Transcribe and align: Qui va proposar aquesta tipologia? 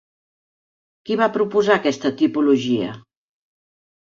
Qui 1.09 1.17
va 1.19 1.27
proposar 1.35 1.75
aquesta 1.81 2.13
tipologia? 2.23 2.97